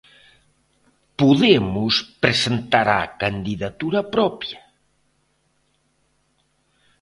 [1.19, 1.93] Podemos
[2.23, 4.59] presentará candidatura propia?